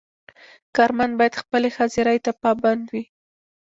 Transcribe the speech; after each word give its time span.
کارمند 0.75 1.13
باید 1.19 1.39
خپلې 1.41 1.69
حاضرۍ 1.77 2.17
ته 2.25 2.31
پابند 2.43 2.83
وي. 2.91 3.03